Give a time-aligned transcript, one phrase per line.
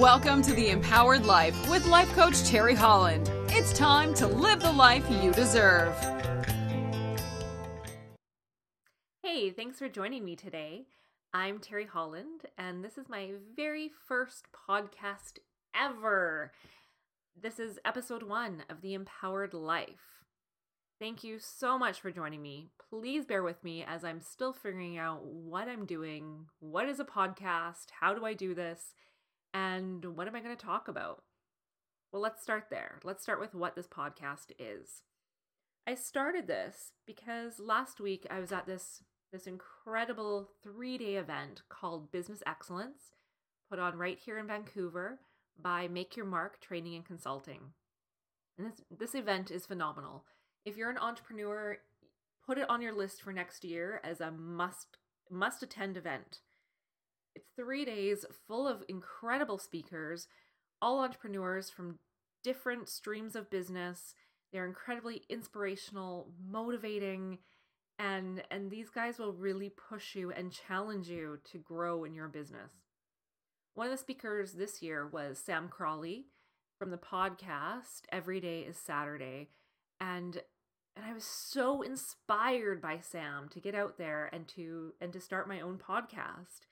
[0.00, 3.30] Welcome to the Empowered Life with life coach Teri Holland.
[3.50, 5.94] It's time to live the life you deserve.
[9.22, 10.86] Hey, thanks for joining me today.
[11.32, 15.38] I'm Teri Holland, and this is my very first podcast
[15.76, 16.50] ever.
[17.40, 20.24] This is episode one of The Empowered Life.
[20.98, 22.70] Thank you so much for joining me.
[22.90, 26.46] Please bear with me as I'm still figuring out what I'm doing.
[26.58, 27.92] What is a podcast?
[28.00, 28.92] How do I do this?
[29.54, 31.22] And what am I going to talk about?
[32.12, 32.98] Well, let's start there.
[33.04, 35.02] Let's start with what this podcast is.
[35.86, 42.12] I started this because last week I was at this this incredible 3-day event called
[42.12, 43.14] Business Excellence
[43.68, 45.18] put on right here in Vancouver
[45.60, 47.72] by Make Your Mark Training and Consulting.
[48.56, 50.24] And this this event is phenomenal.
[50.64, 51.78] If you're an entrepreneur,
[52.46, 54.98] put it on your list for next year as a must
[55.30, 56.40] must attend event.
[57.34, 60.28] It's three days full of incredible speakers,
[60.80, 61.98] all entrepreneurs from
[62.42, 64.14] different streams of business.
[64.52, 67.38] They're incredibly inspirational, motivating,
[67.98, 72.28] and and these guys will really push you and challenge you to grow in your
[72.28, 72.72] business.
[73.74, 76.26] One of the speakers this year was Sam Crowley
[76.78, 79.48] from the podcast Every Day is Saturday,
[80.00, 80.40] and
[80.96, 85.20] and I was so inspired by Sam to get out there and to and to
[85.20, 86.66] start my own podcast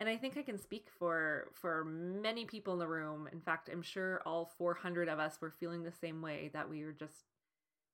[0.00, 3.28] and i think i can speak for for many people in the room.
[3.32, 6.84] In fact i'm sure all 400 of us were feeling the same way that we
[6.84, 7.24] were just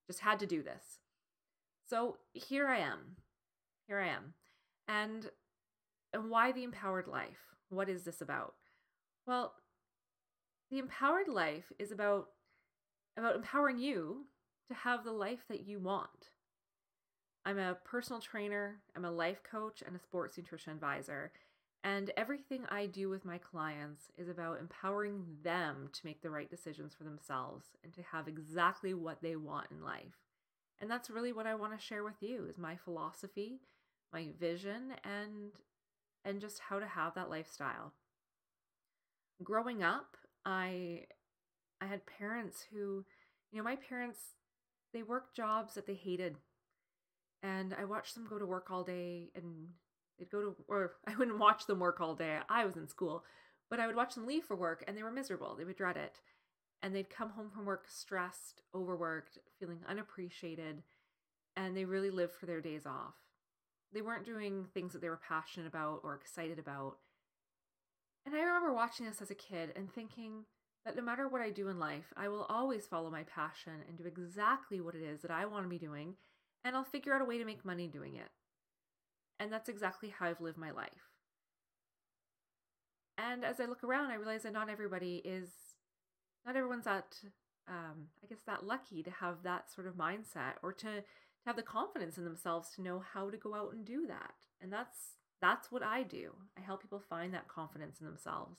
[0.06, 0.98] just had to do this.
[1.88, 3.16] So here i am.
[3.86, 4.34] Here i am.
[4.88, 5.30] And
[6.12, 7.54] and why the empowered life?
[7.70, 8.54] What is this about?
[9.26, 9.54] Well
[10.70, 12.28] the empowered life is about
[13.16, 14.26] about empowering you
[14.68, 16.30] to have the life that you want.
[17.46, 18.80] I'm a personal trainer.
[18.96, 21.30] I'm a life coach and a sports nutrition advisor
[21.84, 26.48] and everything I do with my clients is about empowering them to make the right
[26.48, 30.16] decisions for themselves and to have exactly what they want in life.
[30.80, 33.60] And that's really what I want to share with you is my philosophy,
[34.12, 35.52] my vision and
[36.24, 37.92] and just how to have that lifestyle.
[39.42, 40.16] Growing up,
[40.46, 41.04] I
[41.82, 43.04] I had parents who,
[43.52, 44.20] you know, my parents
[44.94, 46.36] they worked jobs that they hated.
[47.42, 49.68] And I watched them go to work all day and
[50.18, 52.38] They'd go to, or I wouldn't watch them work all day.
[52.48, 53.24] I was in school,
[53.70, 55.54] but I would watch them leave for work and they were miserable.
[55.56, 56.20] They would dread it.
[56.82, 60.82] And they'd come home from work stressed, overworked, feeling unappreciated,
[61.56, 63.14] and they really lived for their days off.
[63.92, 66.98] They weren't doing things that they were passionate about or excited about.
[68.26, 70.44] And I remember watching this as a kid and thinking
[70.84, 73.96] that no matter what I do in life, I will always follow my passion and
[73.96, 76.16] do exactly what it is that I want to be doing,
[76.64, 78.28] and I'll figure out a way to make money doing it.
[79.38, 81.10] And that's exactly how I've lived my life.
[83.18, 85.50] And as I look around, I realize that not everybody is,
[86.44, 87.16] not everyone's that,
[87.68, 91.02] um, I guess, that lucky to have that sort of mindset or to, to
[91.46, 94.34] have the confidence in themselves to know how to go out and do that.
[94.60, 96.32] And that's that's what I do.
[96.56, 98.56] I help people find that confidence in themselves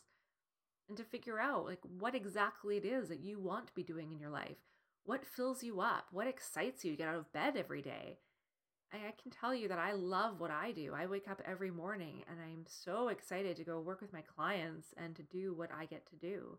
[0.87, 4.11] and to figure out like what exactly it is that you want to be doing
[4.11, 4.57] in your life.
[5.03, 6.07] What fills you up?
[6.11, 8.19] What excites you to get out of bed every day?
[8.93, 10.93] I, can tell you that I love what I do.
[10.95, 14.93] I wake up every morning and I'm so excited to go work with my clients
[14.97, 16.57] and to do what I get to do.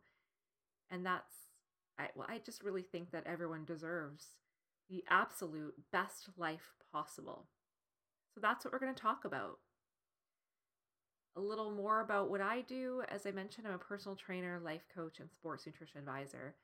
[0.90, 1.34] And that's,
[1.98, 4.26] I, well, I just really think that everyone deserves
[4.88, 7.46] the absolute best life possible.
[8.34, 9.58] So that's what we're going to talk about.
[11.36, 13.02] A little more about what I do.
[13.08, 16.54] As I mentioned, I'm a personal trainer, life coach, and sports nutrition advisor.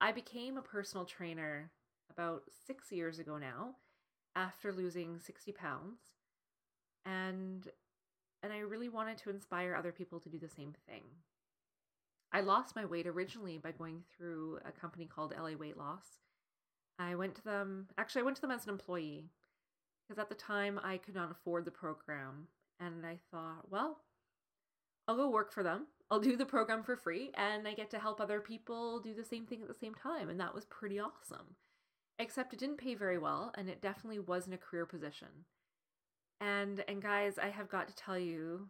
[0.00, 1.70] I became a personal trainer
[2.10, 3.76] about six years ago now
[4.36, 5.98] after losing 60 pounds
[7.04, 7.68] and
[8.42, 11.02] and I really wanted to inspire other people to do the same thing.
[12.32, 16.04] I lost my weight originally by going through a company called LA Weight Loss.
[16.98, 19.30] I went to them, actually, I went to them as an employee
[20.08, 22.46] because at the time I could not afford the program.
[22.78, 23.98] And I thought, well,
[25.06, 25.86] I'll go work for them.
[26.10, 29.24] I'll do the program for free and I get to help other people do the
[29.24, 30.30] same thing at the same time.
[30.30, 31.56] And that was pretty awesome
[32.20, 35.28] except it didn't pay very well and it definitely wasn't a career position.
[36.40, 38.68] And and guys, I have got to tell you,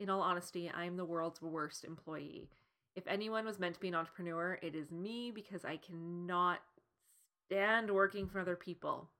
[0.00, 2.50] in all honesty, I'm the world's worst employee.
[2.94, 6.60] If anyone was meant to be an entrepreneur, it is me because I cannot
[7.46, 9.10] stand working for other people.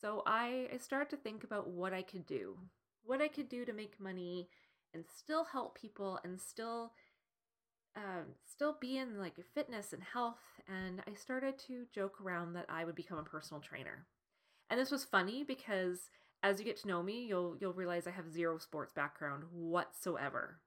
[0.00, 2.58] So I, I started to think about what I could do,
[3.04, 4.48] what I could do to make money
[4.92, 6.92] and still help people and still
[7.96, 12.66] um, still be in like fitness and health, and I started to joke around that
[12.68, 14.06] I would become a personal trainer.
[14.70, 16.10] And this was funny because
[16.42, 20.60] as you get to know me, you'll you'll realize I have zero sports background whatsoever.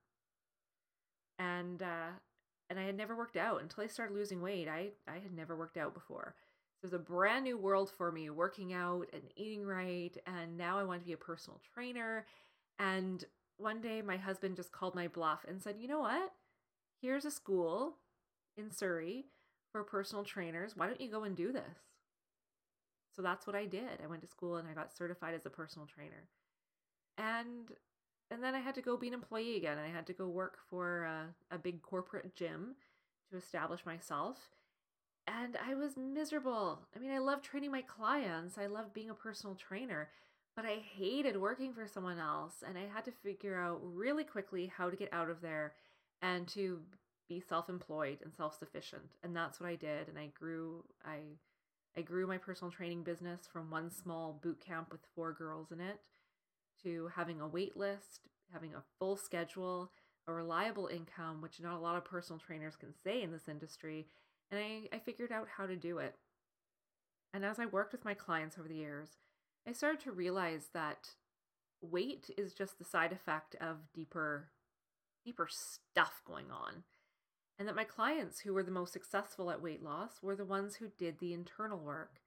[1.39, 2.11] and uh,
[2.69, 4.67] and I had never worked out until I started losing weight.
[4.67, 6.35] I I had never worked out before.
[6.81, 10.15] So it was a brand new world for me, working out and eating right.
[10.27, 12.25] And now I want to be a personal trainer.
[12.79, 13.23] And
[13.57, 16.31] one day my husband just called my bluff and said, "You know what?
[17.05, 17.97] Here's a school
[18.57, 19.25] in Surrey
[19.71, 20.75] for personal trainers.
[20.75, 21.77] Why don't you go and do this?"
[23.15, 24.01] So that's what I did.
[24.03, 26.29] I went to school and I got certified as a personal trainer.
[27.15, 27.71] And
[28.31, 29.77] and then I had to go be an employee again.
[29.77, 32.73] I had to go work for a, a big corporate gym
[33.29, 34.49] to establish myself.
[35.27, 36.87] And I was miserable.
[36.95, 40.09] I mean, I love training my clients, I love being a personal trainer,
[40.55, 42.63] but I hated working for someone else.
[42.67, 45.73] And I had to figure out really quickly how to get out of there
[46.21, 46.79] and to
[47.27, 49.15] be self-employed and self-sufficient.
[49.23, 50.07] And that's what I did.
[50.07, 51.19] And I grew, I
[51.97, 55.79] I grew my personal training business from one small boot camp with four girls in
[55.79, 56.01] it
[56.83, 59.91] to having a wait list, having a full schedule,
[60.27, 64.07] a reliable income, which not a lot of personal trainers can say in this industry.
[64.51, 66.15] And I, I figured out how to do it.
[67.33, 69.11] And as I worked with my clients over the years,
[69.67, 71.11] I started to realize that
[71.81, 74.49] weight is just the side effect of deeper
[75.25, 76.83] deeper stuff going on.
[77.57, 80.75] And that my clients who were the most successful at weight loss were the ones
[80.75, 82.19] who did the internal work.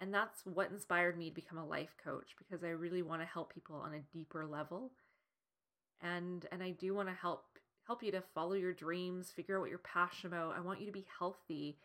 [0.00, 3.26] And that's what inspired me to become a life coach because I really want to
[3.26, 4.92] help people on a deeper level.
[6.00, 7.44] And and I do want to help
[7.86, 10.56] help you to follow your dreams, figure out what you're passionate about.
[10.56, 11.78] I want you to be healthy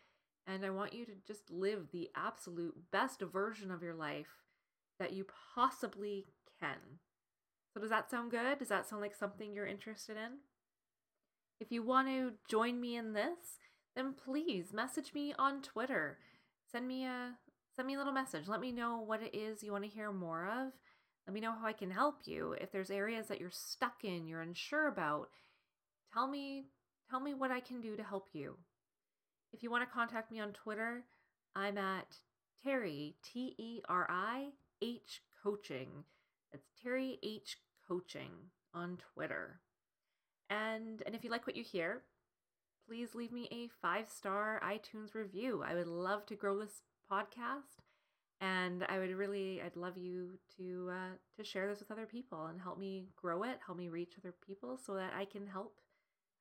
[0.47, 4.45] and I want you to just live the absolute best version of your life
[4.97, 6.25] that you possibly
[6.59, 7.00] can.
[7.74, 8.60] So does that sound good?
[8.60, 10.39] Does that sound like something you're interested in?
[11.60, 13.60] If you want to join me in this,
[13.95, 16.18] then please message me on Twitter.
[16.71, 17.36] Send me a
[17.75, 18.48] send me a little message.
[18.48, 20.74] Let me know what it is you want to hear more of.
[21.27, 22.56] Let me know how I can help you.
[22.60, 25.30] If there's areas that you're stuck in, you're unsure about,
[26.13, 26.65] tell me
[27.10, 28.57] tell me what I can do to help you.
[29.51, 31.04] If you want to contact me on Twitter,
[31.56, 32.15] I'm at
[32.65, 34.50] Teri T E R I
[34.81, 36.06] H coaching.
[36.51, 37.57] That's Teri H
[37.88, 38.31] coaching
[38.74, 39.60] on Twitter.
[40.50, 42.04] And and if you like what you hear,
[42.88, 45.63] please leave me a five-star iTunes review.
[45.66, 46.81] I would love to grow this
[47.12, 47.84] podcast
[48.42, 52.48] and I would really I'd love you to uh, to share this with other people
[52.48, 55.80] and help me grow it, help me reach other people so that I can help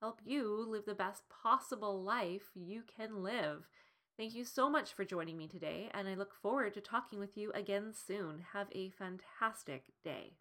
[0.01, 3.69] help you live the best possible life you can live.
[4.19, 7.37] Thank you so much for joining me today, and I look forward to talking with
[7.37, 8.45] you again soon.
[8.53, 10.33] Have a fantastic day.